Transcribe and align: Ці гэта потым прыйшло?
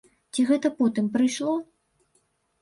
Ці 0.37 0.45
гэта 0.51 0.71
потым 0.79 1.11
прыйшло? 1.17 1.53